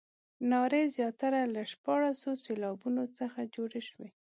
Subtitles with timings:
[0.51, 4.09] نارې زیاتره له شپاړسو سېلابونو څخه جوړې شوې.